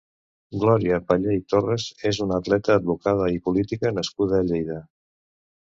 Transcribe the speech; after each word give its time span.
Glòria 0.61 0.97
Pallé 1.11 1.35
i 1.39 1.43
Torres 1.53 1.85
és 2.11 2.21
una 2.27 2.41
atleta, 2.43 2.79
advocada 2.81 3.31
i 3.37 3.41
política 3.51 3.93
nascuda 3.99 4.41
a 4.41 4.49
Lleida. 4.51 4.81